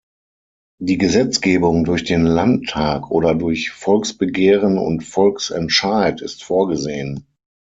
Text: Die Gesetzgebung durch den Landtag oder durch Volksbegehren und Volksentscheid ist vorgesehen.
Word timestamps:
Die 0.79 0.97
Gesetzgebung 0.97 1.83
durch 1.83 2.03
den 2.03 2.23
Landtag 2.23 3.11
oder 3.11 3.35
durch 3.35 3.69
Volksbegehren 3.69 4.79
und 4.79 5.03
Volksentscheid 5.03 6.21
ist 6.21 6.43
vorgesehen. 6.43 7.27